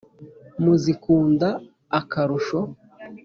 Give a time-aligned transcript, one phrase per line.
[0.63, 1.49] Muzikunda
[1.99, 2.59] akarusho.